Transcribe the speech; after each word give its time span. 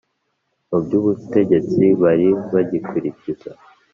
mu 0.67 0.77
by’ubutegetsi 0.83 1.83
bari 2.01 2.29
bagikurikiza 2.53 3.51